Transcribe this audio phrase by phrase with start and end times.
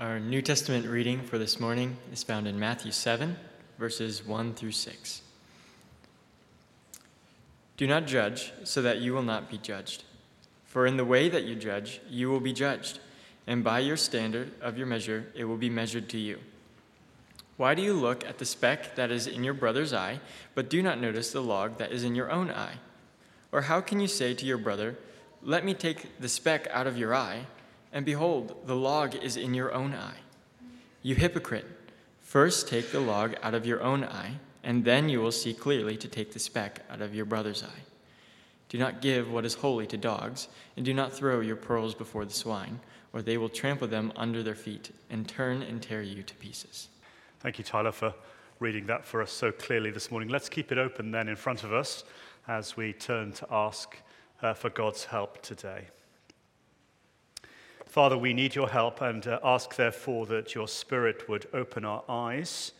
[0.00, 3.36] Our New Testament reading for this morning is found in Matthew 7,
[3.80, 5.22] verses 1 through 6.
[7.76, 10.04] Do not judge, so that you will not be judged.
[10.66, 13.00] For in the way that you judge, you will be judged,
[13.48, 16.38] and by your standard of your measure, it will be measured to you.
[17.56, 20.20] Why do you look at the speck that is in your brother's eye,
[20.54, 22.76] but do not notice the log that is in your own eye?
[23.50, 24.96] Or how can you say to your brother,
[25.42, 27.46] Let me take the speck out of your eye?
[27.92, 30.18] And behold, the log is in your own eye.
[31.02, 31.66] You hypocrite,
[32.20, 35.96] first take the log out of your own eye, and then you will see clearly
[35.96, 37.82] to take the speck out of your brother's eye.
[38.68, 42.24] Do not give what is holy to dogs, and do not throw your pearls before
[42.24, 42.80] the swine,
[43.12, 46.88] or they will trample them under their feet and turn and tear you to pieces.
[47.40, 48.14] Thank you, Tyler, for
[48.60, 50.28] reading that for us so clearly this morning.
[50.28, 52.04] Let's keep it open then in front of us
[52.46, 53.96] as we turn to ask
[54.42, 55.86] uh, for God's help today.
[57.88, 62.04] Father, we need your help and uh, ask, therefore, that your Spirit would open our
[62.06, 62.72] eyes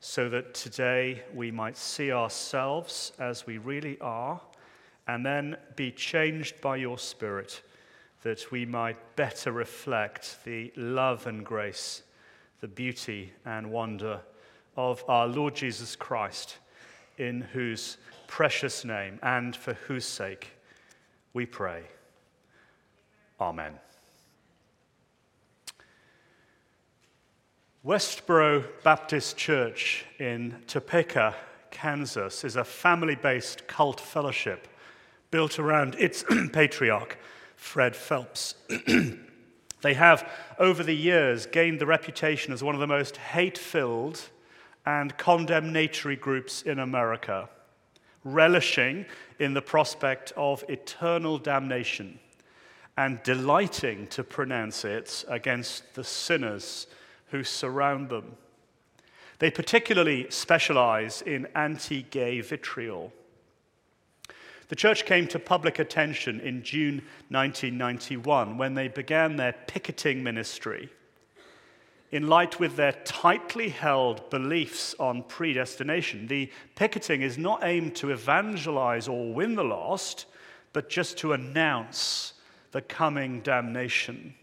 [0.00, 4.40] so that today we might see ourselves as we really are
[5.06, 7.62] and then be changed by your Spirit
[8.22, 12.02] that we might better reflect the love and grace,
[12.60, 14.20] the beauty and wonder
[14.76, 16.58] of our Lord Jesus Christ,
[17.16, 17.96] in whose
[18.26, 20.48] precious name and for whose sake
[21.32, 21.84] we pray.
[23.40, 23.78] Amen.
[27.88, 31.34] Westboro Baptist Church in Topeka,
[31.70, 34.68] Kansas, is a family based cult fellowship
[35.30, 36.22] built around its
[36.52, 37.16] patriarch,
[37.56, 38.56] Fred Phelps.
[39.80, 44.20] they have, over the years, gained the reputation as one of the most hate filled
[44.84, 47.48] and condemnatory groups in America,
[48.22, 49.06] relishing
[49.38, 52.18] in the prospect of eternal damnation
[52.98, 56.86] and delighting to pronounce it against the sinners
[57.30, 58.36] who surround them.
[59.38, 63.12] They particularly specialize in anti gay vitriol.
[64.68, 70.90] The church came to public attention in June 1991 when they began their picketing ministry.
[72.10, 78.10] In light with their tightly held beliefs on predestination, the picketing is not aimed to
[78.10, 80.26] evangelize or win the lost,
[80.72, 82.34] but just to announce
[82.72, 84.34] the coming damnation.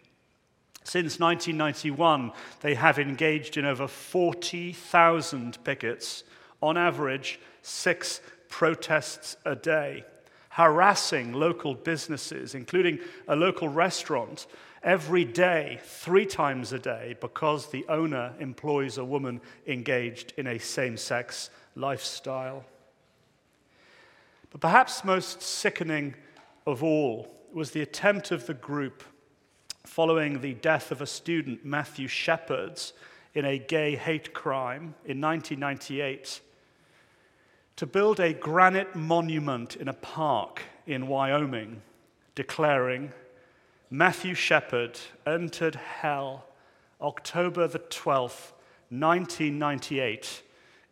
[0.86, 2.32] Since 1991,
[2.62, 6.24] they have engaged in over 40,000 pickets,
[6.62, 10.06] on average, six protests a day,
[10.50, 14.46] harassing local businesses, including a local restaurant,
[14.84, 20.60] every day, three times a day, because the owner employs a woman engaged in a
[20.60, 22.64] same sex lifestyle.
[24.52, 26.14] But perhaps most sickening
[26.68, 29.04] of all was the attempt of the group
[29.86, 32.82] following the death of a student, Matthew Shepard,
[33.34, 36.42] in a gay hate crime in 1998,
[37.76, 41.82] to build a granite monument in a park in Wyoming,
[42.34, 43.12] declaring,
[43.90, 46.46] Matthew Shepard entered hell
[47.02, 48.54] October the 12th,
[48.90, 50.42] 1998,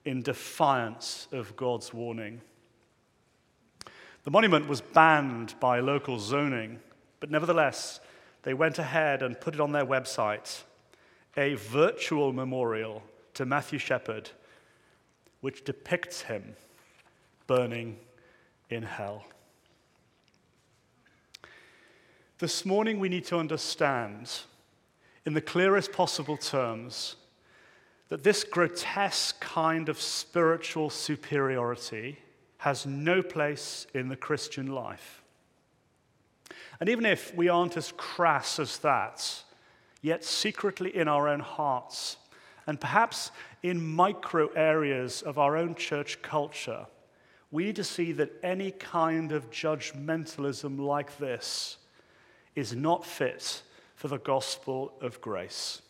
[0.05, 2.41] in defiance of God's warning.
[4.23, 6.79] The monument was banned by local zoning,
[7.19, 7.99] but nevertheless,
[8.43, 10.63] they went ahead and put it on their website
[11.35, 13.01] a virtual memorial
[13.33, 14.29] to Matthew Shepard,
[15.41, 16.55] which depicts him
[17.47, 17.97] burning
[18.69, 19.25] in hell.
[22.37, 24.29] This morning, we need to understand,
[25.25, 27.15] in the clearest possible terms,
[28.09, 32.19] that this grotesque kind of spiritual superiority
[32.57, 35.22] has no place in the Christian life.
[36.79, 39.43] And even if we aren't as crass as that,
[40.01, 42.17] yet secretly in our own hearts,
[42.67, 46.85] and perhaps in micro areas of our own church culture,
[47.51, 51.77] we need to see that any kind of judgmentalism like this
[52.55, 53.61] is not fit
[53.95, 55.81] for the gospel of grace.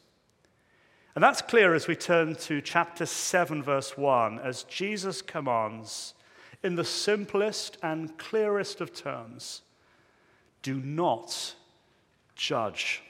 [1.16, 6.16] And that's clear as we turn to chapter 7, verse 1, as Jesus commands,
[6.64, 9.62] in the simplest and clearest of terms,
[10.64, 11.54] do not
[12.36, 13.04] judge.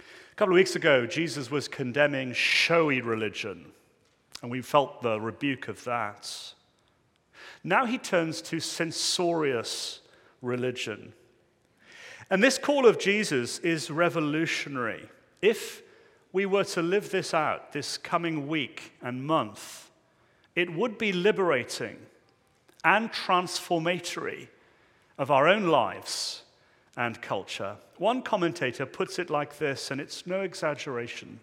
[0.00, 3.66] A couple of weeks ago, Jesus was condemning showy religion,
[4.42, 6.54] and we felt the rebuke of that.
[7.62, 10.00] Now he turns to censorious
[10.42, 11.12] religion.
[12.30, 15.08] And this call of Jesus is revolutionary.
[15.40, 15.82] If
[16.32, 19.90] we were to live this out this coming week and month,
[20.56, 21.96] it would be liberating
[22.82, 24.48] and transformatory
[25.18, 26.42] of our own lives
[26.96, 27.76] and culture.
[27.98, 31.40] One commentator puts it like this, and it's no exaggeration.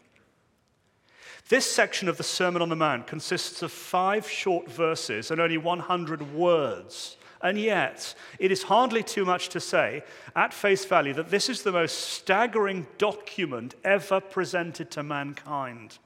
[1.50, 5.58] This section of the Sermon on the Mount consists of five short verses and only
[5.58, 7.18] 100 words.
[7.42, 10.04] And yet, it is hardly too much to say,
[10.36, 15.98] at face value, that this is the most staggering document ever presented to mankind.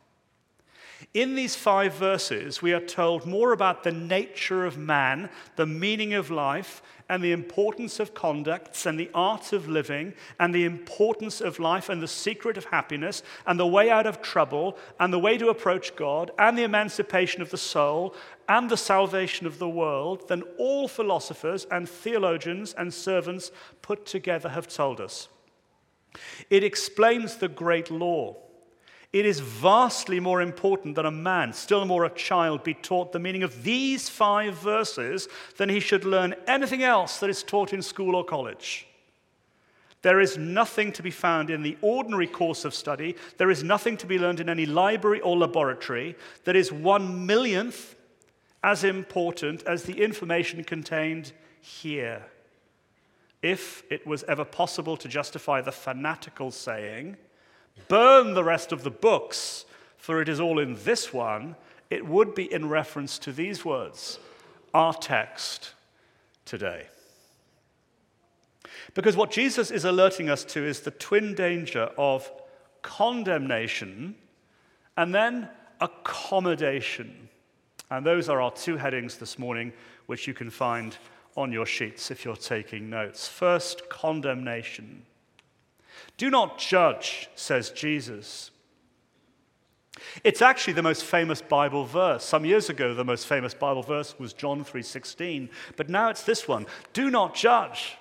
[1.16, 6.14] In these five verses, we are told more about the nature of man, the meaning
[6.14, 11.40] of life, and the importance of conducts and the art of living and the importance
[11.40, 15.20] of life and the secret of happiness and the way out of trouble and the
[15.20, 18.14] way to approach God and the emancipation of the soul
[18.50, 23.52] and the salvation of the world than all philosophers and theologians and servants
[23.82, 25.30] put together have told us.
[26.50, 28.36] It explains the great law
[29.16, 33.20] it is vastly more important that a man, still more a child, be taught the
[33.20, 37.82] meaning of these five verses than he should learn anything else that is taught in
[37.82, 38.86] school or college.
[40.02, 43.16] There is nothing to be found in the ordinary course of study.
[43.38, 47.96] There is nothing to be learned in any library or laboratory that is one millionth
[48.66, 51.32] as important as the information contained
[51.62, 52.22] here.
[53.42, 57.16] If it was ever possible to justify the fanatical saying,
[57.88, 59.66] burn the rest of the books,
[59.98, 61.56] for it is all in this one,
[61.90, 64.20] it would be in reference to these words,
[64.74, 65.74] our text
[66.46, 66.88] today.
[68.94, 72.32] Because what Jesus is alerting us to is the twin danger of
[72.82, 74.16] condemnation
[74.96, 75.50] and then
[75.82, 77.30] accommodation.
[77.92, 79.74] And those are our two headings this morning,
[80.06, 80.98] which you can find
[81.36, 83.28] on your sheets if you're taking notes.
[83.28, 85.06] First, condemnation.
[86.18, 88.52] Do not judge, says Jesus.
[90.24, 92.24] It's actually the most famous Bible verse.
[92.24, 96.48] Some years ago, the most famous Bible verse was John 3:16, but now it's this
[96.48, 96.66] one.
[96.94, 97.98] Do not judge.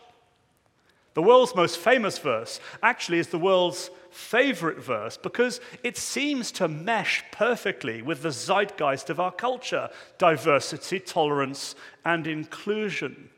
[1.14, 6.66] The world's most famous verse actually is the world's favorite verse because it seems to
[6.66, 13.30] mesh perfectly with the zeitgeist of our culture diversity, tolerance, and inclusion.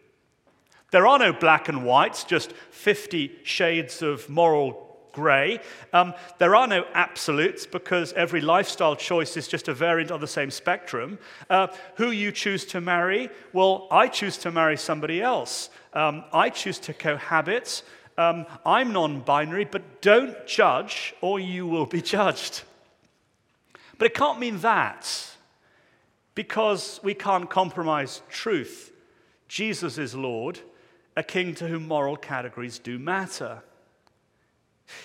[0.92, 4.86] There are no black and whites, just 50 shades of moral
[5.16, 5.60] grey.
[5.92, 10.28] Um, there are no absolutes because every lifestyle choice is just a variant on the
[10.28, 11.18] same spectrum.
[11.50, 15.70] Uh, who you choose to marry, well, I choose to marry somebody else.
[15.94, 17.82] Um, I choose to cohabit.
[18.18, 22.62] Um, I'm non binary, but don't judge or you will be judged.
[23.98, 25.10] But it can't mean that
[26.34, 28.92] because we can't compromise truth.
[29.48, 30.60] Jesus is Lord
[31.16, 33.62] a king to whom moral categories do matter.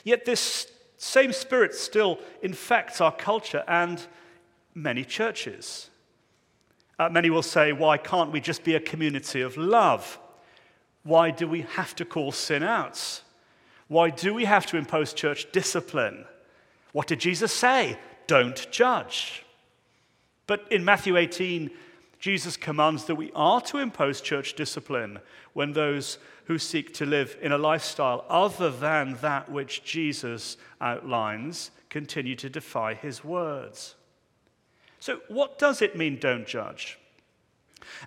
[0.03, 0.67] Yet this
[0.97, 4.05] same spirit still infects our culture and
[4.75, 5.89] many churches.
[6.99, 10.19] Uh, many will say, why can't we just be a community of love?
[11.03, 13.21] Why do we have to call sin out?
[13.87, 16.25] Why do we have to impose church discipline?
[16.91, 17.97] What did Jesus say?
[18.27, 19.43] Don't judge.
[20.45, 21.71] But in Matthew 18,
[22.21, 25.19] Jesus commands that we are to impose church discipline
[25.53, 31.71] when those who seek to live in a lifestyle other than that which Jesus outlines
[31.89, 33.95] continue to defy his words.
[35.00, 37.00] So, what does it mean, don't judge?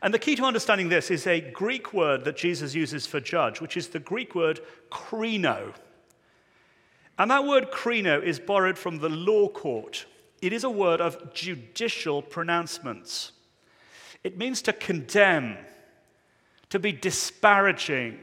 [0.01, 3.61] And the key to understanding this is a Greek word that Jesus uses for judge,
[3.61, 4.61] which is the Greek word
[4.93, 5.75] krino.
[7.19, 10.07] And that word krino is borrowed from the law court.
[10.41, 13.33] It is a word of judicial pronouncements.
[14.25, 15.59] It means to condemn,
[16.71, 18.19] to be disparaging,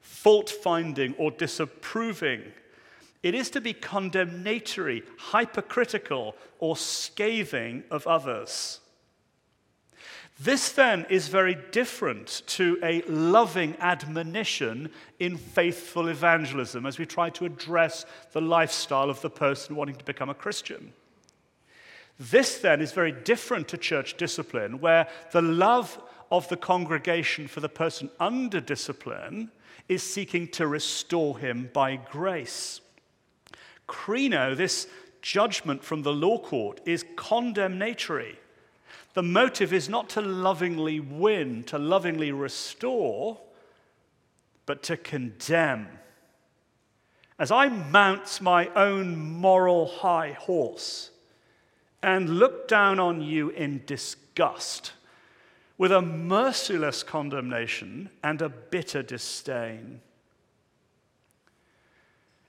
[0.00, 2.42] fault finding, or disapproving.
[3.22, 8.80] It is to be condemnatory, hypercritical, or scathing of others.
[10.40, 17.30] This then is very different to a loving admonition in faithful evangelism as we try
[17.30, 20.92] to address the lifestyle of the person wanting to become a Christian.
[22.18, 27.60] This then is very different to church discipline, where the love of the congregation for
[27.60, 29.50] the person under discipline
[29.88, 32.80] is seeking to restore him by grace.
[33.88, 34.86] Krino, this
[35.22, 38.38] judgment from the law court, is condemnatory.
[39.14, 43.38] The motive is not to lovingly win, to lovingly restore,
[44.66, 45.88] but to condemn.
[47.38, 51.10] As I mount my own moral high horse,
[52.04, 54.92] and look down on you in disgust,
[55.78, 60.02] with a merciless condemnation and a bitter disdain.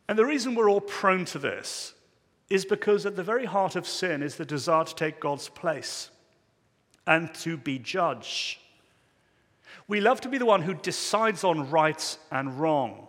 [0.09, 1.93] And the reason we're all prone to this
[2.49, 6.09] is because at the very heart of sin is the desire to take God's place
[7.07, 8.59] and to be judged.
[9.87, 13.07] We love to be the one who decides on right and wrong.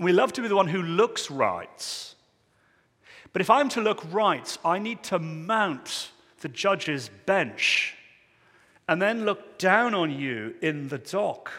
[0.00, 2.13] We love to be the one who looks right.
[3.34, 7.96] But if I'm to look right, I need to mount the judge's bench
[8.88, 11.50] and then look down on you in the dock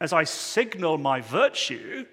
[0.00, 2.04] as I signal my virtue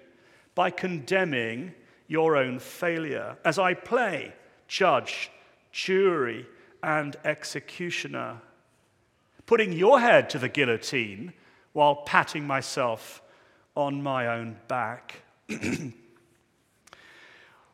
[0.54, 1.74] by condemning
[2.06, 4.32] your own failure, as I play
[4.68, 5.32] judge,
[5.72, 6.46] jury,
[6.80, 8.40] and executioner,
[9.46, 11.32] putting your head to the guillotine
[11.72, 13.20] while patting myself
[13.74, 15.22] on my own back.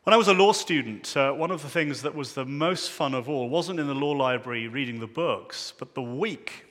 [0.03, 2.89] when I was a law student, uh, one of the things that was the most
[2.89, 6.65] fun of all wasn't in the law library reading the books, but the week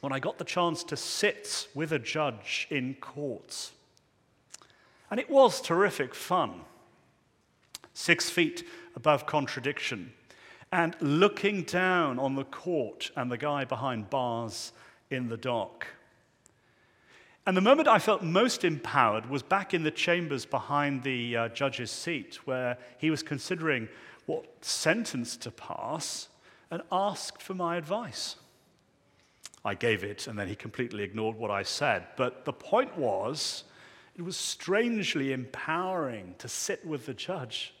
[0.00, 3.72] when I got the chance to sit with a judge in court.
[5.10, 6.62] And it was terrific fun.
[7.92, 8.64] Six feet
[8.96, 10.12] above contradiction,
[10.72, 14.72] and looking down on the court and the guy behind bars
[15.10, 15.86] in the dock.
[17.48, 21.48] And the moment I felt most empowered was back in the chambers behind the uh,
[21.48, 23.88] judge's seat, where he was considering
[24.26, 26.28] what sentence to pass
[26.70, 28.36] and asked for my advice.
[29.64, 32.04] I gave it, and then he completely ignored what I said.
[32.18, 33.64] But the point was,
[34.14, 37.72] it was strangely empowering to sit with the judge.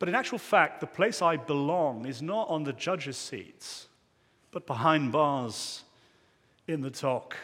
[0.00, 3.86] But in actual fact, the place I belong is not on the judge's seats,
[4.50, 5.84] but behind bars
[6.66, 7.36] in the dock.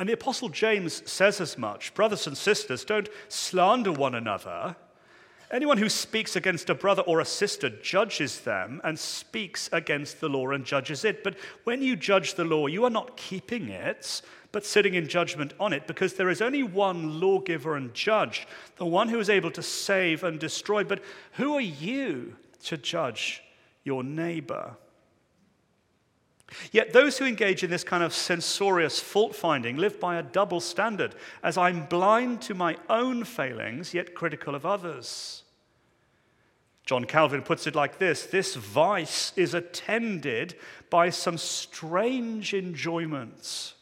[0.00, 4.74] And the Apostle James says as much Brothers and sisters, don't slander one another.
[5.50, 10.28] Anyone who speaks against a brother or a sister judges them and speaks against the
[10.30, 11.22] law and judges it.
[11.22, 15.52] But when you judge the law, you are not keeping it, but sitting in judgment
[15.60, 19.50] on it, because there is only one lawgiver and judge, the one who is able
[19.50, 20.82] to save and destroy.
[20.82, 21.02] But
[21.32, 23.42] who are you to judge
[23.84, 24.76] your neighbor?
[26.72, 30.60] Yet those who engage in this kind of censorious fault finding live by a double
[30.60, 35.42] standard, as I'm blind to my own failings, yet critical of others.
[36.86, 40.56] John Calvin puts it like this this vice is attended
[40.88, 43.74] by some strange enjoyments.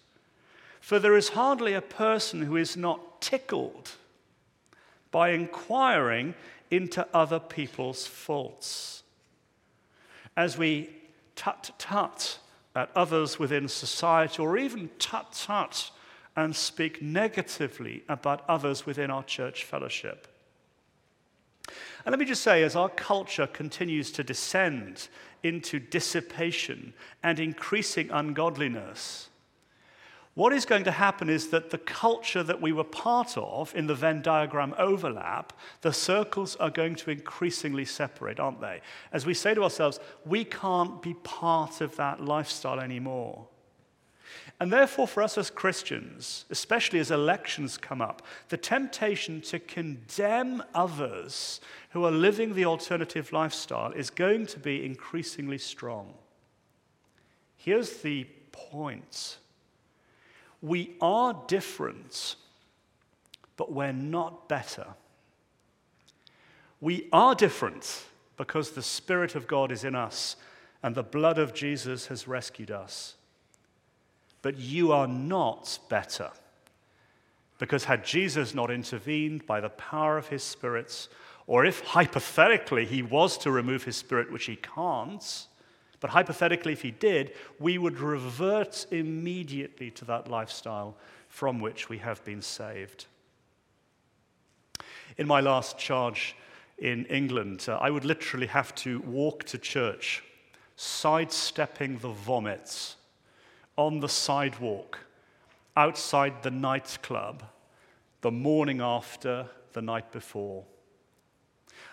[0.80, 3.92] For there is hardly a person who is not tickled
[5.10, 6.34] by inquiring
[6.70, 9.02] into other people's faults.
[10.36, 10.90] As we
[11.34, 12.38] tut tut
[12.78, 15.90] at others within society, or even tut tut
[16.36, 20.28] and speak negatively about others within our church fellowship.
[22.04, 25.08] And let me just say, as our culture continues to descend
[25.42, 29.27] into dissipation and increasing ungodliness,
[30.38, 33.88] what is going to happen is that the culture that we were part of in
[33.88, 38.80] the Venn diagram overlap, the circles are going to increasingly separate, aren't they?
[39.12, 43.48] As we say to ourselves, we can't be part of that lifestyle anymore.
[44.60, 50.62] And therefore, for us as Christians, especially as elections come up, the temptation to condemn
[50.72, 56.14] others who are living the alternative lifestyle is going to be increasingly strong.
[57.56, 59.38] Here's the point
[60.60, 62.36] we are different,
[63.56, 64.86] but we're not better.
[66.80, 68.04] We are different
[68.36, 70.36] because the Spirit of God is in us
[70.82, 73.14] and the blood of Jesus has rescued us.
[74.42, 76.30] But you are not better.
[77.58, 81.08] Because had Jesus not intervened by the power of his Spirit,
[81.48, 85.46] or if hypothetically he was to remove his Spirit, which he can't,
[86.00, 90.96] but hypothetically, if he did, we would revert immediately to that lifestyle
[91.28, 93.06] from which we have been saved.
[95.16, 96.36] In my last charge
[96.78, 100.22] in England, uh, I would literally have to walk to church,
[100.76, 102.96] sidestepping the vomits
[103.76, 105.00] on the sidewalk,
[105.76, 107.42] outside the nightclub,
[108.20, 110.64] the morning after, the night before.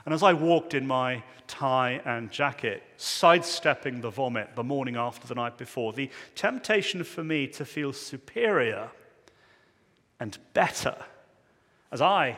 [0.06, 5.28] And as I walked in my tie and jacket, sidestepping the vomit the morning after
[5.28, 8.90] the night before, the temptation for me to feel superior
[10.20, 10.96] and better
[11.92, 12.38] as I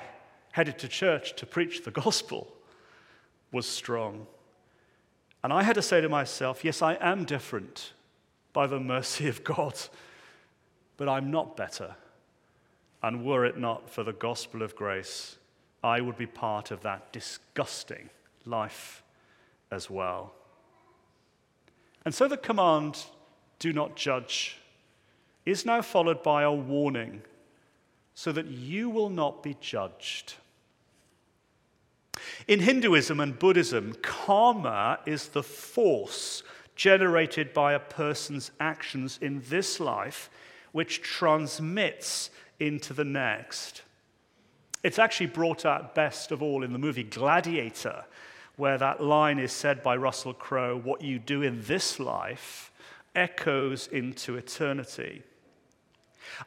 [0.52, 2.48] headed to church to preach the gospel
[3.52, 4.28] was strong.
[5.44, 7.94] And I had to say to myself, yes, I am different
[8.54, 9.76] by the mercy of God,
[10.98, 11.96] but I'm not better.
[13.04, 15.38] And were it not for the gospel of grace,
[15.84, 18.10] I would be part of that disgusting
[18.46, 19.04] life
[19.72, 20.34] as well.
[22.06, 23.06] And so the command,
[23.60, 24.58] do not judge,
[25.46, 27.22] is now followed by a warning
[28.14, 30.34] so that you will not be judged.
[32.48, 36.44] In Hinduism and Buddhism, karma is the force
[36.76, 40.30] generated by a person's actions in this life,
[40.72, 42.30] which transmits
[42.60, 43.82] into the next.
[44.88, 48.06] It's actually brought out best of all in the movie Gladiator,
[48.56, 52.72] where that line is said by Russell Crowe what you do in this life
[53.13, 55.24] echoes into eternity.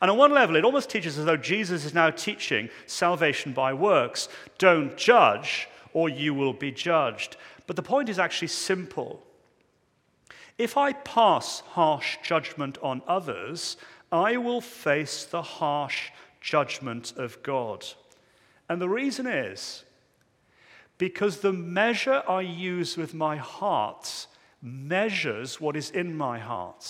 [0.00, 3.74] And on one level, it almost teaches as though Jesus is now teaching salvation by
[3.74, 4.30] works.
[4.56, 7.36] Don't judge, or you will be judged.
[7.66, 9.22] But the point is actually simple.
[10.56, 13.76] If I pass harsh judgment on others,
[14.10, 16.08] I will face the harsh
[16.40, 17.84] judgment of God.
[18.70, 19.84] And the reason is
[20.96, 24.28] because the measure I use with my heart
[24.62, 26.84] measures what is in my heart.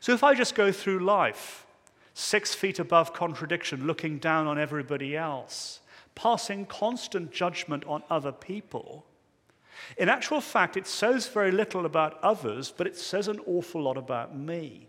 [0.00, 1.66] So if I just go through life
[2.14, 5.80] six feet above contradiction, looking down on everybody else,
[6.14, 9.04] passing constant judgment on other people,
[9.98, 13.98] in actual fact, it says very little about others, but it says an awful lot
[13.98, 14.87] about me.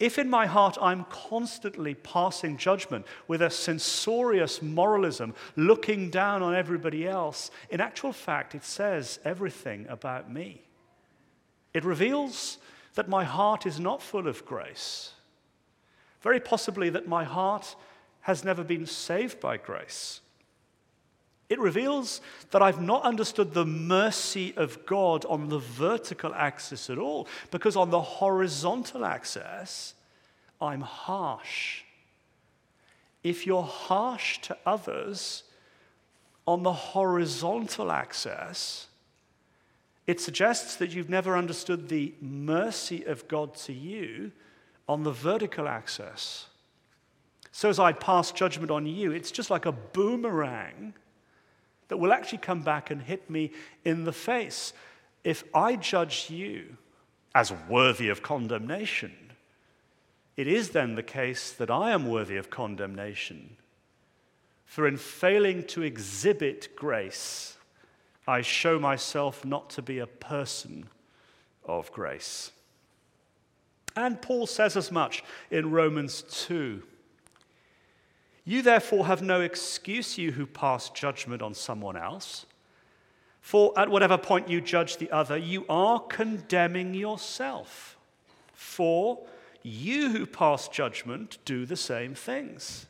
[0.00, 6.54] If in my heart I'm constantly passing judgment with a censorious moralism, looking down on
[6.54, 10.62] everybody else, in actual fact, it says everything about me.
[11.74, 12.56] It reveals
[12.94, 15.12] that my heart is not full of grace.
[16.22, 17.76] Very possibly that my heart
[18.22, 20.22] has never been saved by grace.
[21.50, 22.20] It reveals
[22.52, 27.74] that I've not understood the mercy of God on the vertical axis at all, because
[27.74, 29.94] on the horizontal axis,
[30.60, 31.82] I'm harsh.
[33.24, 35.42] If you're harsh to others
[36.46, 38.86] on the horizontal axis,
[40.06, 44.30] it suggests that you've never understood the mercy of God to you
[44.88, 46.46] on the vertical axis.
[47.50, 50.94] So, as I pass judgment on you, it's just like a boomerang
[51.90, 53.52] that will actually come back and hit me
[53.84, 54.72] in the face.
[55.22, 56.78] If I judge you
[57.34, 59.12] as worthy of condemnation,
[60.36, 63.56] it is then the case that I am worthy of condemnation.
[64.64, 67.58] For in failing to exhibit grace,
[68.26, 70.88] I show myself not to be a person
[71.64, 72.52] of grace.
[73.96, 76.84] And Paul says as much in Romans 2.
[78.44, 82.46] You therefore have no excuse, you who pass judgment on someone else.
[83.40, 87.96] For at whatever point you judge the other, you are condemning yourself.
[88.52, 89.18] For
[89.62, 92.86] you who pass judgment do the same things.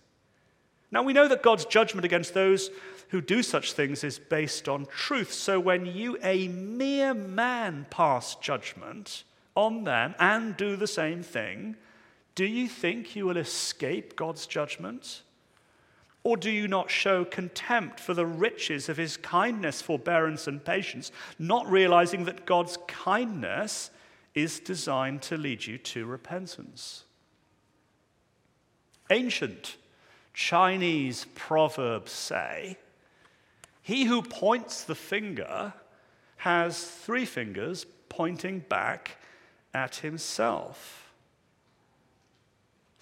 [0.90, 2.70] Now we know that God's judgment against those
[3.08, 5.32] who do such things is based on truth.
[5.32, 11.76] So when you, a mere man, pass judgment on them and do the same thing,
[12.34, 15.22] do you think you will escape God's judgment?
[16.22, 21.12] Or do you not show contempt for the riches of his kindness, forbearance, and patience,
[21.38, 23.90] not realizing that God's kindness
[24.34, 27.04] is designed to lead you to repentance?
[29.10, 29.76] Ancient
[30.34, 32.76] Chinese proverbs say,
[33.82, 35.72] he who points the finger
[36.36, 39.16] has three fingers pointing back
[39.74, 41.12] at himself.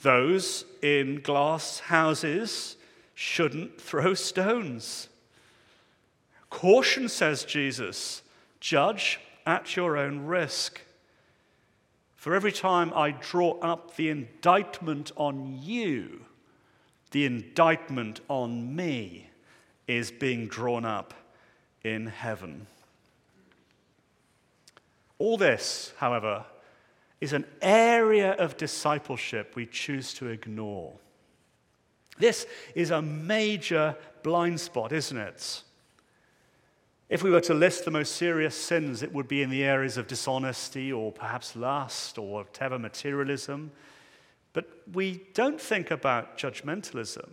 [0.01, 2.77] Those in glass houses
[3.21, 5.09] shouldn't throw stones.
[6.51, 8.23] Caution, says Jesus,
[8.61, 10.81] judge at your own risk.
[12.15, 16.27] For every time I draw up the indictment on you,
[17.11, 19.31] the indictment on me
[19.89, 21.13] is being drawn up
[21.83, 22.69] in heaven.
[25.19, 26.45] All this, however,
[27.21, 30.93] is an area of discipleship we choose to ignore.
[32.19, 35.63] This is a major blind spot, isn't it?
[37.09, 39.97] If we were to list the most serious sins, it would be in the areas
[39.97, 43.71] of dishonesty or perhaps lust or whatever, materialism.
[44.53, 47.29] But we don't think about judgmentalism.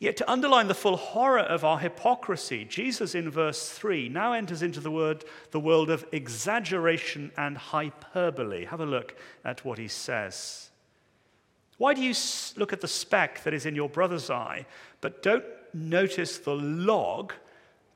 [0.00, 4.62] Yet, to underline the full horror of our hypocrisy, Jesus in verse 3 now enters
[4.62, 8.64] into the, word, the world of exaggeration and hyperbole.
[8.64, 10.70] Have a look at what he says.
[11.78, 12.14] Why do you
[12.56, 14.66] look at the speck that is in your brother's eye,
[15.00, 17.32] but don't notice the log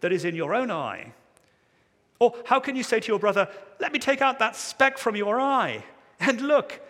[0.01, 1.13] that is in your own eye?
[2.21, 3.49] Or how can you say to your brother,
[3.81, 5.85] Let me take out that speck from your eye,
[6.21, 6.81] and look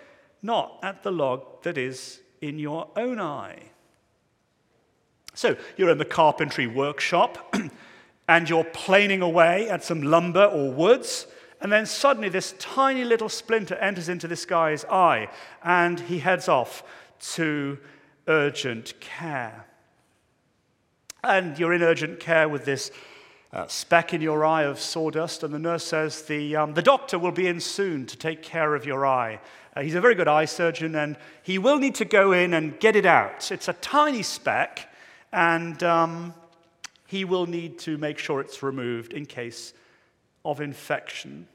[0.42, 3.58] not at the log that is in your own eye?
[5.34, 7.54] So you're in the carpentry workshop
[8.28, 11.26] and you're planing away at some lumber or woods,
[11.62, 15.28] and then suddenly this tiny little splinter enters into this guy's eye
[15.62, 16.82] and he heads off
[17.20, 17.78] to
[18.26, 19.64] urgent care.
[21.22, 22.90] And you're in urgent care with this
[23.52, 27.18] uh, speck in your eye of sawdust, and the nurse says, The, um, the doctor
[27.18, 29.40] will be in soon to take care of your eye.
[29.76, 32.80] Uh, he's a very good eye surgeon, and he will need to go in and
[32.80, 33.52] get it out.
[33.52, 34.90] It's a tiny speck,
[35.32, 36.34] and um,
[37.06, 39.74] he will need to make sure it's removed in case
[40.44, 41.46] of infection.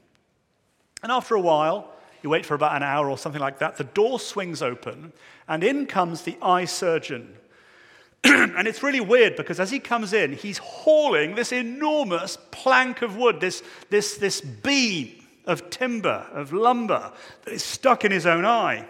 [1.02, 3.84] And after a while, you wait for about an hour or something like that, the
[3.84, 5.12] door swings open,
[5.46, 7.36] and in comes the eye surgeon.
[8.24, 13.16] and it's really weird because as he comes in, he's hauling this enormous plank of
[13.16, 15.14] wood, this, this, this beam
[15.46, 17.12] of timber, of lumber
[17.44, 18.84] that is stuck in his own eye.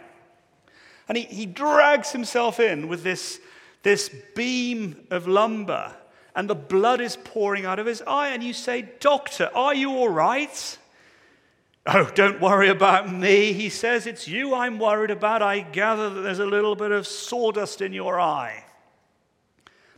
[1.08, 3.40] And he, he drags himself in with this,
[3.82, 5.94] this beam of lumber,
[6.34, 8.28] and the blood is pouring out of his eye.
[8.28, 10.78] And you say, Doctor, are you all right?
[11.90, 14.06] Oh, don't worry about me, he says.
[14.06, 15.40] It's you I'm worried about.
[15.40, 18.64] I gather that there's a little bit of sawdust in your eye.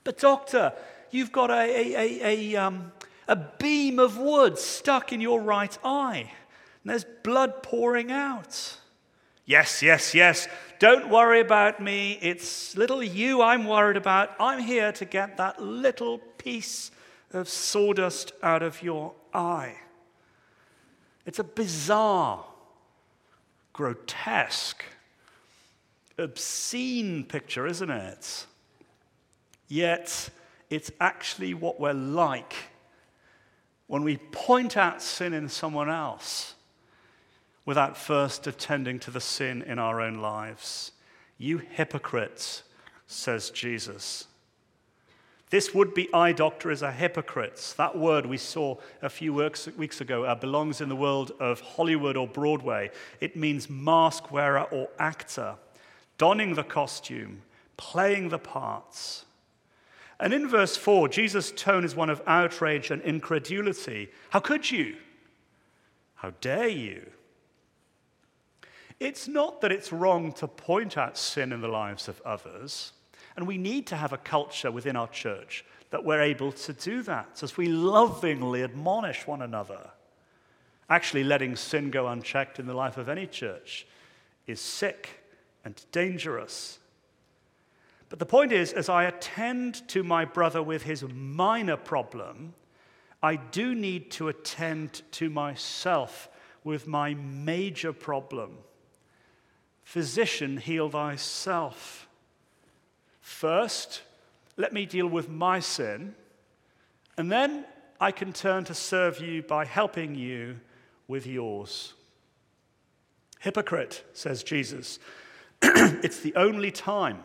[0.05, 0.73] But, doctor,
[1.11, 2.93] you've got a, a, a, a, um,
[3.27, 6.31] a beam of wood stuck in your right eye,
[6.83, 8.77] and there's blood pouring out.
[9.45, 10.47] Yes, yes, yes.
[10.79, 12.21] Don't worry about me.
[12.23, 14.31] It's little you I'm worried about.
[14.39, 16.93] I'm here to get that little piece
[17.33, 19.75] of sawdust out of your eye.
[21.27, 22.45] It's a bizarre,
[23.73, 24.85] grotesque,
[26.19, 28.47] obscene picture, isn't it?
[29.69, 30.31] Yet,
[30.69, 32.55] it's actually what we're like
[33.87, 36.55] when we point out sin in someone else
[37.67, 40.93] without first attending to the sin in our own lives.
[41.39, 42.63] You hypocrites,
[43.07, 44.27] says Jesus.
[45.51, 47.75] This would be eye doctor is a hypocrite.
[47.77, 52.17] That word we saw a few weeks ago uh, belongs in the world of Hollywood
[52.17, 52.93] or Broadway.
[53.21, 55.57] It means mask wearer or actor,
[56.19, 57.43] donning the costume,
[57.77, 59.25] playing the parts.
[60.21, 64.11] And in verse 4, Jesus' tone is one of outrage and incredulity.
[64.29, 64.97] How could you?
[66.15, 67.11] How dare you?
[69.01, 72.93] It's not that it's wrong to point out sin in the lives of others,
[73.37, 77.03] and we need to have a culture within our church that we're able to do
[77.03, 79.91] that as we lovingly admonish one another.
[80.89, 83.87] Actually, letting sin go unchecked in the life of any church
[84.47, 85.21] is sick
[85.65, 86.79] and dangerous.
[88.09, 92.55] But the point is, as I attend to my brother with his minor problem,
[93.23, 96.29] I do need to attend to myself
[96.65, 98.59] with my major problem.
[99.85, 102.09] Physician, heal thyself.
[103.31, 104.03] First,
[104.59, 106.15] let me deal with my sin,
[107.17, 107.65] and then
[107.99, 110.59] I can turn to serve you by helping you
[111.09, 111.95] with yours.
[113.39, 114.99] Hypocrite, says Jesus.
[115.63, 117.23] it's the only time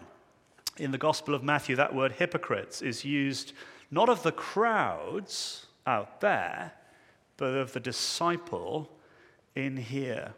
[0.77, 3.51] in the Gospel of Matthew, that word hypocrites is used
[3.91, 6.71] not of the crowds out there,
[7.35, 8.89] but of the disciple
[9.55, 10.33] in here.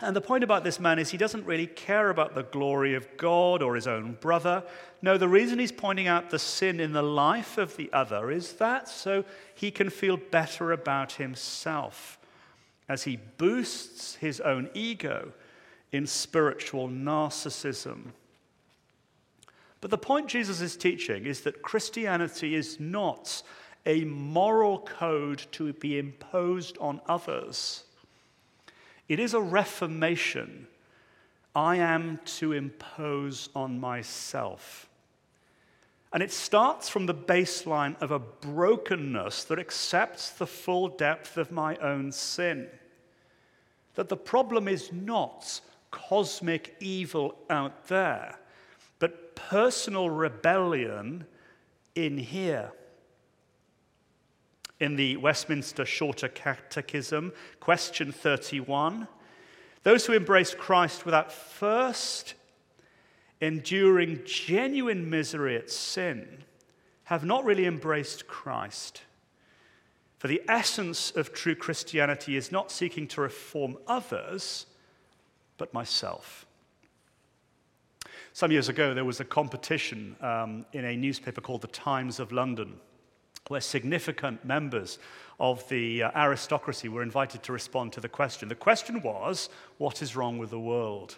[0.00, 3.16] And the point about this man is he doesn't really care about the glory of
[3.16, 4.64] God or his own brother.
[5.02, 8.54] No, the reason he's pointing out the sin in the life of the other is
[8.54, 12.18] that so he can feel better about himself
[12.88, 15.32] as he boosts his own ego
[15.92, 18.06] in spiritual narcissism.
[19.80, 23.42] But the point Jesus is teaching is that Christianity is not
[23.86, 27.84] a moral code to be imposed on others.
[29.08, 30.66] It is a reformation
[31.54, 34.88] I am to impose on myself.
[36.12, 41.50] And it starts from the baseline of a brokenness that accepts the full depth of
[41.50, 42.68] my own sin.
[43.94, 48.38] That the problem is not cosmic evil out there,
[48.98, 51.24] but personal rebellion
[51.94, 52.72] in here.
[54.84, 59.08] In the Westminster Shorter Catechism, question 31,
[59.82, 62.34] those who embrace Christ without first
[63.40, 66.44] enduring genuine misery at sin
[67.04, 69.00] have not really embraced Christ.
[70.18, 74.66] For the essence of true Christianity is not seeking to reform others,
[75.56, 76.44] but myself.
[78.34, 82.32] Some years ago, there was a competition um, in a newspaper called the Times of
[82.32, 82.74] London,
[83.48, 84.98] where significant members
[85.38, 88.48] of the uh, aristocracy were invited to respond to the question.
[88.48, 91.16] The question was, What is wrong with the world?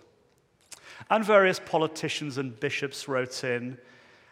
[1.10, 3.78] And various politicians and bishops wrote in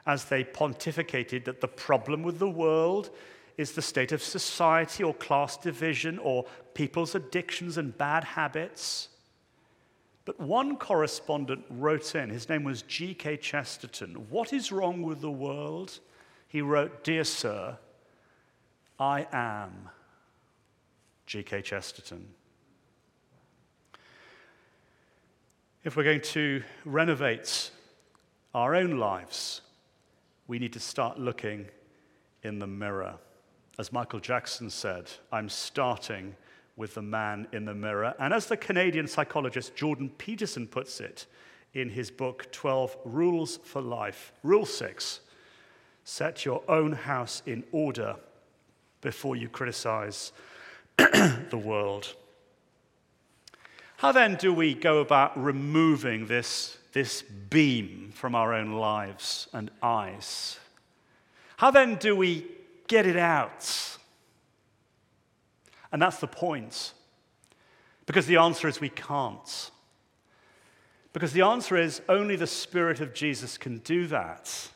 [0.07, 3.11] as they pontificated that the problem with the world
[3.57, 9.09] is the state of society or class division or people's addictions and bad habits.
[10.25, 13.37] But one correspondent wrote in, his name was G.K.
[13.37, 16.01] Chesterton, What is wrong with the world?
[16.49, 17.79] He wrote, Dear Sir,
[18.99, 19.89] I am
[21.27, 21.63] G.K.
[21.63, 22.29] Chesterton.
[25.83, 27.71] If we're going to renovate
[28.55, 29.63] our own lives,
[30.47, 31.67] we need to start looking
[32.45, 33.15] in the mirror.
[33.81, 36.37] As Michael Jackson said, I'm starting
[36.77, 38.15] with the man in the mirror.
[38.21, 41.27] And as the Canadian psychologist Jordan Peterson puts it
[41.73, 45.21] in his book, 12 Rules for Life, Rule 6
[46.05, 48.15] set your own house in order
[49.05, 50.33] before you criticize
[50.97, 52.17] the world.
[53.99, 59.71] How then do we go about removing this, this beam from our own lives and
[59.83, 60.59] eyes?
[61.59, 62.47] How then do we
[62.89, 63.97] get it out?
[65.93, 66.93] And that's the point.
[68.07, 69.71] Because the answer is we can't.
[71.13, 74.71] Because the answer is only the Spirit of Jesus can do that.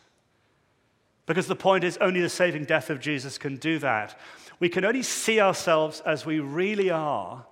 [1.28, 4.18] Because the point is only the saving death of Jesus can do that.
[4.60, 7.44] We can only see ourselves as we really are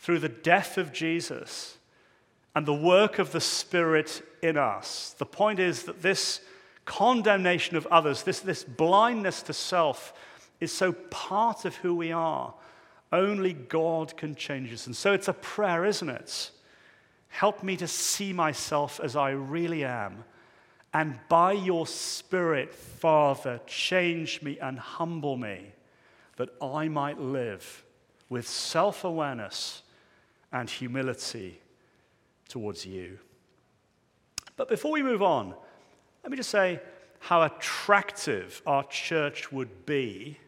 [0.00, 1.78] through the death of Jesus
[2.56, 5.14] and the work of the Spirit in us.
[5.16, 6.40] The point is that this
[6.84, 10.12] condemnation of others, this, this blindness to self,
[10.58, 12.52] is so part of who we are.
[13.12, 14.88] Only God can change us.
[14.88, 16.50] And so it's a prayer, isn't it?
[17.28, 20.24] Help me to see myself as I really am.
[20.92, 25.72] And by your Spirit, Father, change me and humble me
[26.36, 27.84] that I might live
[28.28, 29.82] with self awareness
[30.52, 31.60] and humility
[32.48, 33.18] towards you.
[34.56, 35.54] But before we move on,
[36.22, 36.80] let me just say
[37.20, 40.38] how attractive our church would be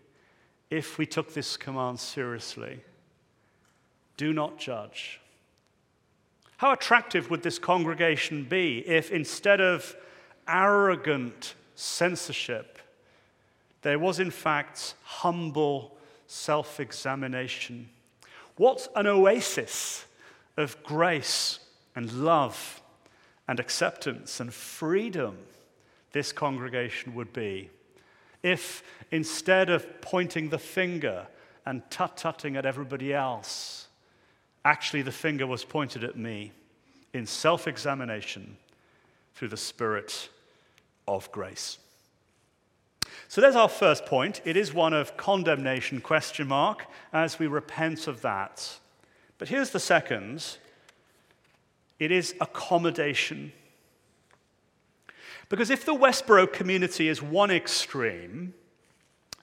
[0.70, 2.80] if we took this command seriously.
[4.16, 5.20] Do not judge.
[6.56, 9.94] How attractive would this congregation be if instead of
[10.48, 12.78] arrogant censorship,
[13.82, 17.88] there was in fact humble self examination?
[18.56, 20.04] What an oasis
[20.56, 21.58] of grace
[21.96, 22.80] and love
[23.48, 25.36] and acceptance and freedom
[26.12, 27.70] this congregation would be
[28.42, 31.26] if instead of pointing the finger
[31.64, 33.86] and tut tutting at everybody else,
[34.64, 36.52] actually the finger was pointed at me
[37.12, 38.56] in self examination
[39.34, 40.28] through the Spirit
[41.08, 41.78] of grace.
[43.28, 44.42] So there's our first point.
[44.44, 48.78] It is one of condemnation, question mark, as we repent of that.
[49.38, 50.58] But here's the second
[51.98, 53.52] it is accommodation.
[55.48, 58.54] Because if the Westboro community is one extreme,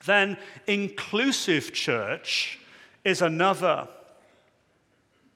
[0.06, 2.60] then inclusive church
[3.06, 3.88] is another.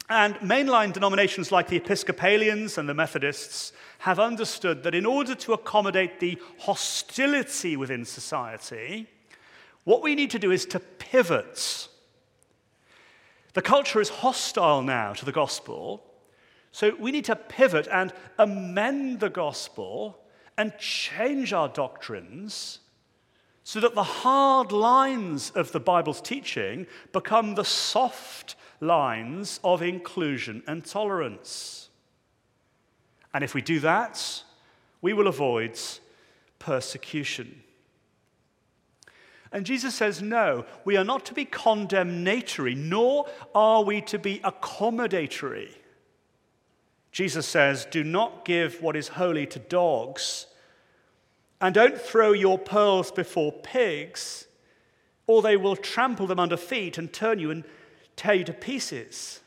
[0.09, 3.71] And mainline denominations like the Episcopalians and the Methodists
[4.03, 9.07] have understood that in order to accommodate the hostility within society,
[9.85, 11.87] what we need to do is to pivot.
[13.53, 16.03] The culture is hostile now to the gospel,
[16.73, 20.19] so we need to pivot and amend the gospel
[20.57, 22.79] and change our doctrines
[23.63, 30.61] so that the hard lines of the Bible's teaching become the soft lines of inclusion
[30.67, 31.87] and tolerance.
[33.33, 34.43] And if we do that,
[35.01, 35.79] we will avoid
[36.59, 37.61] persecution.
[39.51, 44.41] And Jesus says, no, we are not to be condemnatory, nor are we to be
[44.43, 45.77] accommodatory.
[47.11, 50.47] Jesus says, do not give what is holy to dogs,
[51.61, 54.47] and don't throw your pearls before pigs,
[55.27, 57.63] or they will trample them under feet and turn you and
[58.15, 59.41] tear you to pieces.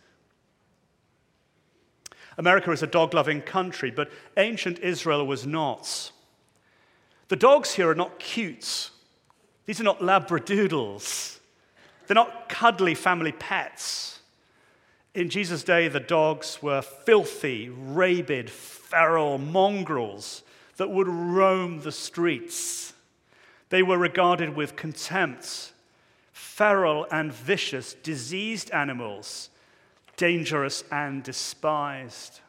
[2.38, 6.10] America is a dog loving country, but ancient Israel was not.
[7.28, 8.90] The dogs here are not cute.
[9.64, 11.38] These are not labradoodles.
[12.06, 14.20] They're not cuddly family pets.
[15.14, 20.42] In Jesus' day, the dogs were filthy, rabid, feral mongrels
[20.76, 22.92] that would roam the streets.
[23.70, 25.72] They were regarded with contempt,
[26.32, 29.48] feral and vicious, diseased animals
[30.16, 32.40] dangerous and despised.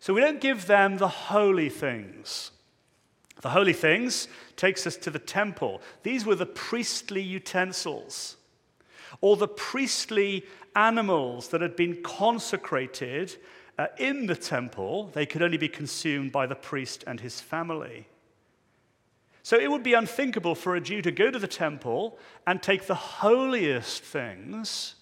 [0.00, 2.50] So we don't give them the holy things.
[3.40, 5.80] The holy things takes us to the temple.
[6.02, 8.36] These were the priestly utensils,
[9.20, 10.44] or the priestly
[10.76, 13.36] animals that had been consecrated
[13.78, 15.10] uh, in the temple.
[15.12, 18.06] They could only be consumed by the priest and his family.
[19.42, 22.86] So it would be unthinkable for a Jew to go to the temple and take
[22.86, 24.94] the holiest things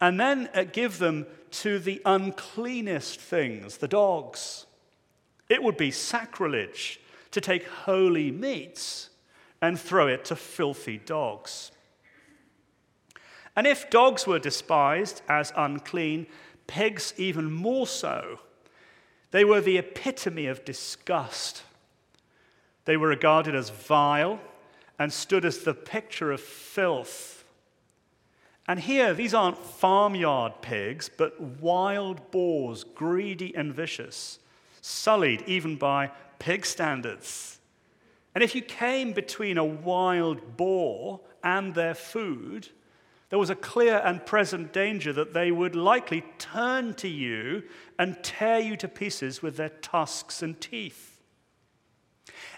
[0.00, 4.66] and then uh, give them to the uncleanest things, the dogs.
[5.48, 9.10] It would be sacrilege to take holy meats
[9.62, 11.70] and throw it to filthy dogs.
[13.54, 16.26] And if dogs were despised as unclean,
[16.66, 18.40] pigs even more so.
[19.30, 21.62] They were the epitome of disgust.
[22.84, 24.40] They were regarded as vile
[24.98, 27.35] and stood as the picture of filth.
[28.68, 34.40] And here, these aren't farmyard pigs, but wild boars, greedy and vicious,
[34.80, 37.58] sullied even by pig standards.
[38.34, 42.68] And if you came between a wild boar and their food,
[43.28, 47.62] there was a clear and present danger that they would likely turn to you
[47.98, 51.22] and tear you to pieces with their tusks and teeth.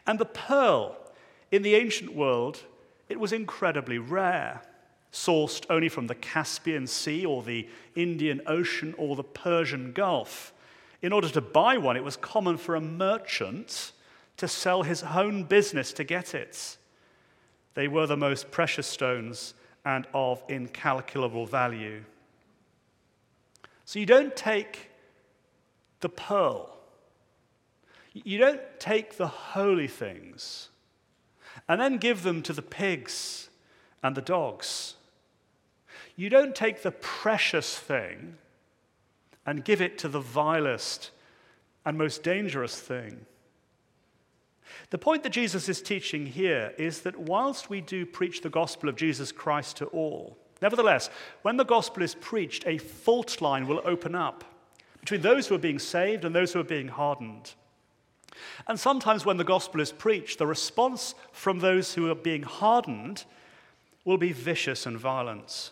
[0.06, 0.96] And the pearl
[1.50, 2.64] in the ancient world,
[3.08, 4.62] it was incredibly rare,
[5.12, 10.52] sourced only from the Caspian Sea or the Indian Ocean or the Persian Gulf.
[11.00, 13.92] In order to buy one, it was common for a merchant
[14.36, 16.76] to sell his own business to get it.
[17.74, 22.02] They were the most precious stones and of incalculable value.
[23.84, 24.90] So you don't take
[26.00, 26.76] the pearl,
[28.12, 30.68] you don't take the holy things
[31.68, 33.48] and then give them to the pigs
[34.02, 34.94] and the dogs.
[36.18, 38.38] You don't take the precious thing
[39.46, 41.12] and give it to the vilest
[41.86, 43.24] and most dangerous thing.
[44.90, 48.88] The point that Jesus is teaching here is that whilst we do preach the gospel
[48.88, 51.08] of Jesus Christ to all, nevertheless,
[51.42, 54.42] when the gospel is preached, a fault line will open up
[54.98, 57.54] between those who are being saved and those who are being hardened.
[58.66, 63.24] And sometimes when the gospel is preached, the response from those who are being hardened
[64.04, 65.70] will be vicious and violent.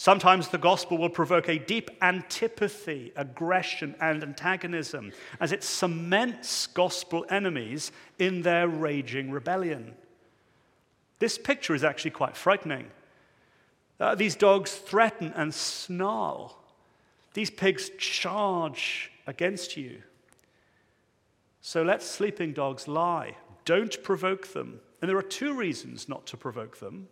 [0.00, 7.26] Sometimes the gospel will provoke a deep antipathy, aggression, and antagonism as it cements gospel
[7.28, 9.96] enemies in their raging rebellion.
[11.18, 12.86] This picture is actually quite frightening.
[13.98, 16.62] Uh, these dogs threaten and snarl.
[17.34, 20.02] These pigs charge against you.
[21.60, 23.34] So let sleeping dogs lie.
[23.64, 24.78] Don't provoke them.
[25.02, 27.08] And there are two reasons not to provoke them.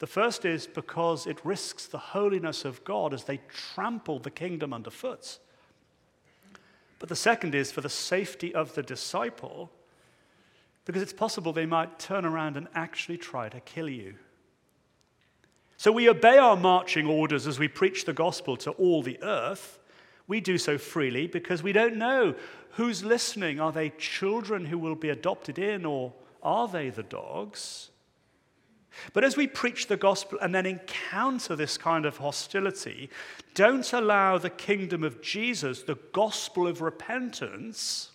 [0.00, 4.72] The first is because it risks the holiness of God as they trample the kingdom
[4.72, 5.38] underfoot.
[6.98, 9.70] But the second is for the safety of the disciple,
[10.86, 14.14] because it's possible they might turn around and actually try to kill you.
[15.76, 19.78] So we obey our marching orders as we preach the gospel to all the earth.
[20.26, 22.34] We do so freely because we don't know
[22.72, 23.60] who's listening.
[23.60, 27.90] Are they children who will be adopted in, or are they the dogs?
[29.12, 33.10] But as we preach the gospel and then encounter this kind of hostility,
[33.54, 38.10] don't allow the kingdom of Jesus, the gospel of repentance,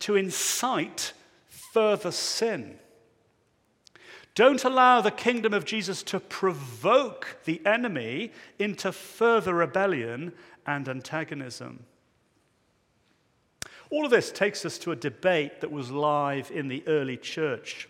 [0.00, 1.12] to incite
[1.48, 2.78] further sin.
[4.34, 10.32] Don't allow the kingdom of Jesus to provoke the enemy into further rebellion
[10.66, 11.84] and antagonism.
[13.90, 17.88] All of this takes us to a debate that was live in the early church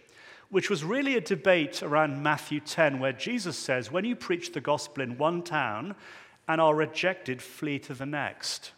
[0.54, 4.60] which was really a debate around Matthew 10, where Jesus says, When you preach the
[4.60, 5.96] gospel in one town
[6.46, 8.70] and are rejected, flee to the next.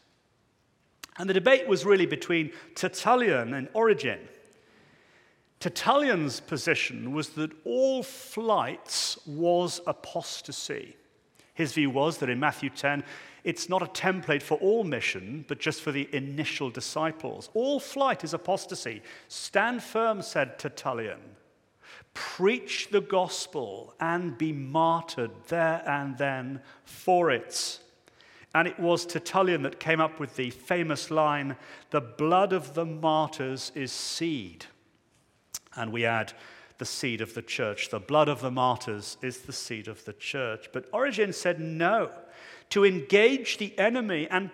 [1.18, 4.20] And the debate was really between Tertullian and Origen.
[5.60, 10.96] Tertullian's position was that all flights was apostasy.
[11.52, 13.04] His view was that in Matthew 10,
[13.44, 17.50] it's not a template for all mission, but just for the initial disciples.
[17.52, 19.02] All flight is apostasy.
[19.28, 21.20] Stand firm, said Tertullian.
[22.16, 27.78] Preach the gospel and be martyred there and then for it.
[28.54, 31.56] And it was Tertullian that came up with the famous line
[31.90, 34.64] the blood of the martyrs is seed.
[35.76, 36.32] And we add
[36.78, 37.90] the seed of the church.
[37.90, 40.70] The blood of the martyrs is the seed of the church.
[40.72, 42.10] But Origen said no.
[42.70, 44.48] To engage the enemy and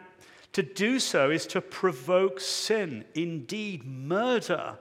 [0.53, 4.79] to do so is to provoke sin, indeed, murder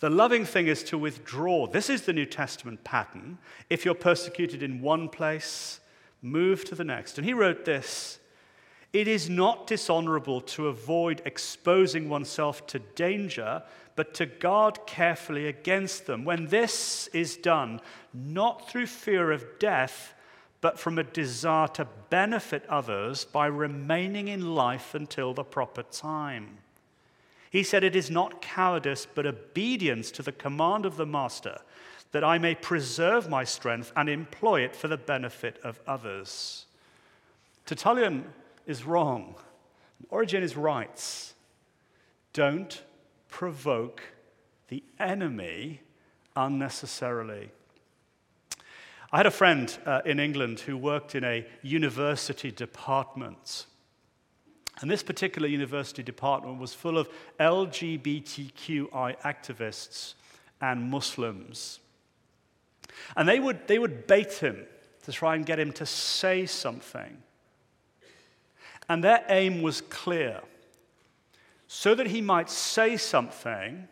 [0.00, 1.66] the loving thing is to withdraw.
[1.66, 3.38] This is the New Testament pattern.
[3.70, 5.80] If you're persecuted in one place,
[6.20, 7.16] move to the next.
[7.16, 8.18] And he wrote this
[8.92, 13.62] It is not dishonorable to avoid exposing oneself to danger,
[13.94, 16.24] but to guard carefully against them.
[16.24, 17.80] When this is done,
[18.12, 20.14] not through fear of death,
[20.60, 26.58] but from a desire to benefit others by remaining in life until the proper time.
[27.56, 31.56] He said, It is not cowardice, but obedience to the command of the master,
[32.12, 36.66] that I may preserve my strength and employ it for the benefit of others.
[37.64, 38.26] Tertullian
[38.66, 39.36] is wrong.
[40.10, 41.32] Origen is right.
[42.34, 42.82] Don't
[43.30, 44.02] provoke
[44.68, 45.80] the enemy
[46.36, 47.52] unnecessarily.
[49.10, 53.64] I had a friend uh, in England who worked in a university department.
[54.80, 57.08] And this particular university department was full of
[57.40, 60.14] LGBTQI activists
[60.60, 61.80] and Muslims.
[63.16, 64.66] And they would, they would bait him
[65.04, 67.22] to try and get him to say something.
[68.88, 70.40] And their aim was clear
[71.68, 73.88] so that he might say something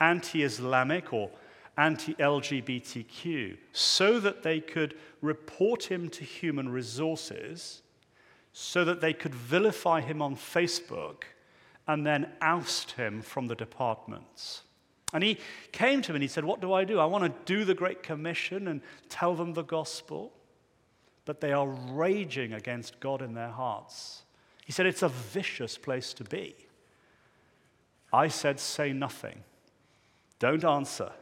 [0.00, 1.30] anti Islamic or
[1.78, 7.82] anti LGBTQ, so that they could report him to human resources,
[8.58, 11.24] so that they could vilify him on Facebook,
[11.86, 14.62] and then oust him from the departments.
[15.12, 15.36] And he
[15.72, 16.98] came to me and he said, What do I do?
[16.98, 18.80] I want to do the Great Commission and
[19.10, 20.32] tell them the gospel,
[21.26, 24.22] but they are raging against God in their hearts.
[24.64, 26.54] He said, It's a vicious place to be.
[28.10, 29.44] I said, Say nothing.
[30.38, 31.12] Don't answer.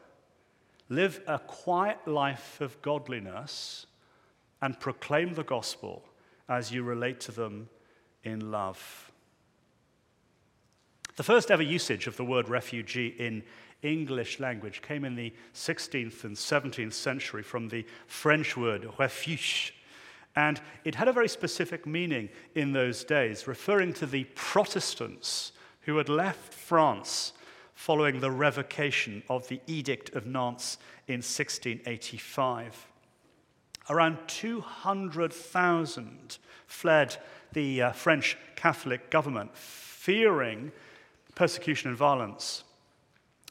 [0.88, 3.86] Live a quiet life of godliness
[4.62, 6.04] and proclaim the gospel
[6.48, 7.68] as you relate to them
[8.22, 9.10] in love.
[11.16, 13.44] The first ever usage of the word refugee in
[13.82, 19.74] English language came in the 16th and 17th century from the French word refuge.
[20.36, 25.96] And it had a very specific meaning in those days, referring to the Protestants who
[25.98, 27.32] had left France
[27.74, 32.88] following the revocation of the Edict of Nantes in 1685.
[33.90, 37.16] Around 200,000 fled
[37.52, 40.72] the uh, French Catholic government, fearing
[41.34, 42.64] persecution and violence.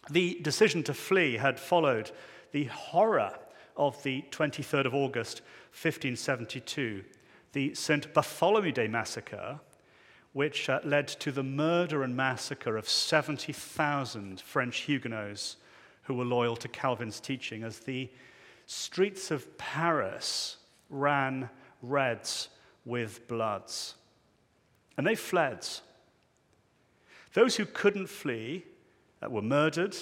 [0.10, 2.12] The decision to flee had followed
[2.52, 3.38] the horror
[3.78, 7.04] of the 23rd of August, 1572,
[7.54, 8.14] the St.
[8.14, 9.60] Bartholomew Day massacre,
[10.34, 15.58] which uh, led to the murder and massacre of 70,000 French Huguenots
[16.04, 18.10] who were loyal to Calvin's teaching as the
[18.66, 20.58] streets of Paris
[20.90, 21.50] ran
[21.82, 22.30] red
[22.86, 23.96] with bloods.
[24.98, 25.68] And they fled.
[27.34, 28.66] Those who couldn't flee
[29.28, 29.96] were murdered,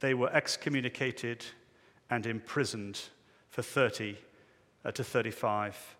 [0.00, 1.44] they were excommunicated
[2.10, 3.00] and imprisoned
[3.50, 4.16] for 30
[4.84, 5.96] uh, to 35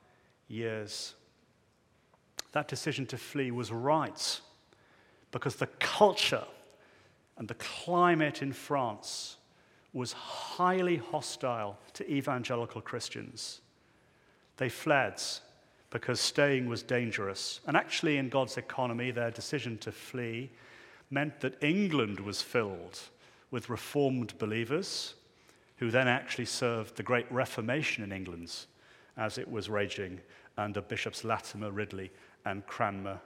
[0.49, 1.15] years
[2.55, 4.41] that decision to flee was right
[5.33, 6.45] because the culture
[7.37, 9.37] and the climate in France
[9.95, 13.61] was highly hostile to evangelical Christians.
[14.57, 15.23] They fled
[15.91, 17.61] because staying was dangerous.
[17.67, 20.51] And actually, in God's economy, their decision to flee
[21.11, 22.99] meant that England was filled
[23.53, 25.15] with reformed believers
[25.77, 28.53] who then actually served the Great Reformation in England
[29.17, 30.21] as it was raging
[30.59, 32.11] under Bishops Latimer, Ridley,
[32.45, 33.21] and Cranmer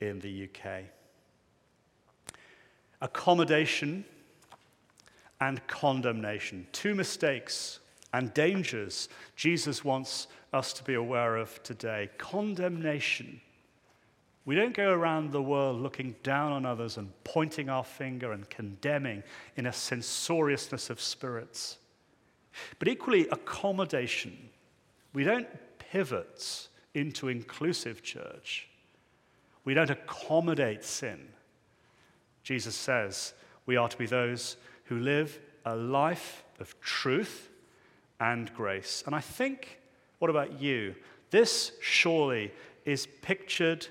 [0.00, 0.84] in the UK.
[3.02, 4.04] Accommodation
[5.40, 7.80] and condemnation, two mistakes
[8.12, 12.08] and dangers Jesus wants us to be aware of today.
[12.18, 13.40] Condemnation.
[14.46, 18.48] We don't go around the world looking down on others and pointing our finger and
[18.48, 19.22] condemning
[19.56, 21.78] in a censoriousness of spirits.
[22.78, 24.48] But equally, accommodation.
[25.12, 28.68] We don't pivot into inclusive church.
[29.64, 31.28] We don't accommodate sin.
[32.44, 33.34] Jesus says
[33.66, 34.56] we are to be those
[34.86, 37.50] who live a life of truth
[38.20, 39.02] and grace.
[39.06, 39.80] And I think,
[40.18, 40.94] what about you?
[41.30, 42.52] This surely
[42.84, 43.86] is pictured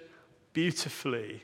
[0.53, 1.43] beautifully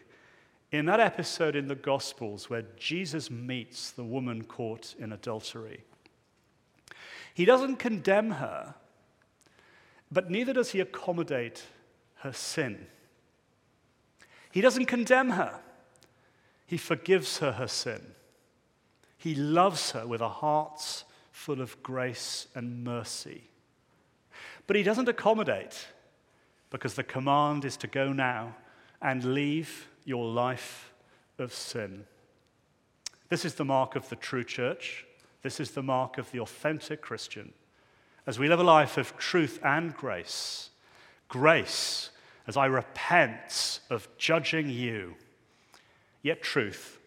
[0.72, 5.84] in that episode in the Gospels where Jesus meets the woman caught in adultery.
[7.34, 8.76] He doesn't condemn her,
[10.12, 11.64] but neither does he accommodate
[12.16, 12.88] her sin.
[14.52, 15.60] He doesn't condemn her,
[16.66, 18.02] he forgives her her sin.
[19.22, 23.44] He loves her with a heart full of grace and mercy.
[24.66, 25.90] But he doesn't accommodate
[26.72, 28.56] because the command is to go now
[29.00, 30.92] and leave your life
[31.38, 32.06] of sin.
[33.30, 35.06] This is the mark of the true church.
[35.44, 37.54] This is the mark of the authentic Christian
[38.26, 40.72] as we live a life of truth and grace.
[41.28, 42.10] Grace
[42.48, 45.14] as I repent of judging you,
[46.24, 46.98] yet truth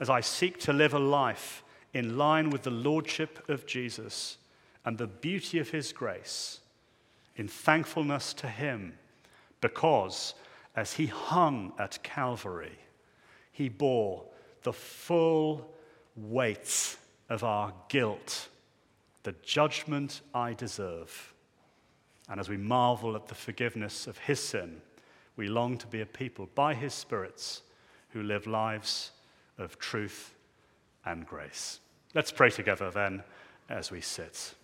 [0.00, 1.62] as I seek to live a life
[1.92, 4.38] in line with the lordship of Jesus
[4.84, 6.60] and the beauty of his grace,
[7.36, 8.94] in thankfulness to him,
[9.60, 10.34] because
[10.74, 12.78] as he hung at Calvary,
[13.52, 14.24] he bore
[14.62, 15.74] the full
[16.16, 16.96] weight
[17.28, 18.48] of our guilt
[19.22, 21.32] the judgment I deserve.
[22.28, 24.80] And as we marvel at the forgiveness of his sin,
[25.36, 27.62] we long to be a people by his spirits
[28.10, 29.12] who live lives
[29.62, 30.34] of truth
[31.04, 31.80] and grace.
[32.14, 33.22] Let's pray together then
[33.68, 34.54] as we sit.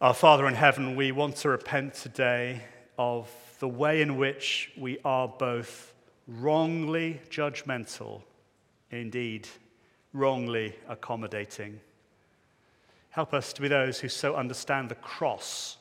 [0.00, 2.62] Our Father in heaven, we want to repent today
[2.98, 3.30] of
[3.60, 5.92] the way in which we are both
[6.26, 8.22] wrongly judgmental,
[8.90, 9.46] indeed,
[10.12, 11.80] wrongly accommodating.
[13.10, 15.76] Help us to be those who so understand the cross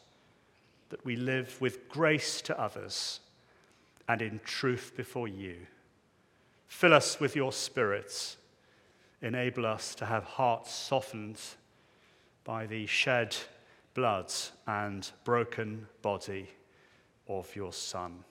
[0.89, 3.21] that we live with grace to others
[4.09, 5.55] and in truth before you.
[6.67, 8.37] Fill us with your spirits.
[9.21, 11.39] Enable us to have hearts softened
[12.43, 13.37] by the shed
[13.93, 14.33] blood
[14.65, 16.49] and broken body
[17.27, 18.23] of your Son.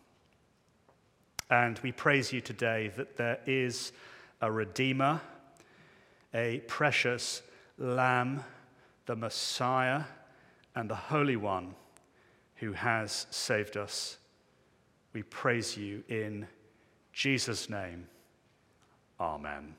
[1.49, 3.93] And we praise you today that there is
[4.41, 5.21] a Redeemer,
[6.35, 7.43] a precious
[7.79, 8.43] Lamb,
[9.07, 10.03] the Messiah,
[10.75, 11.75] and the Holy One
[12.57, 14.18] who has saved us.
[15.13, 16.47] We praise you in
[17.13, 18.07] Jesus' name.
[19.21, 19.75] Amen.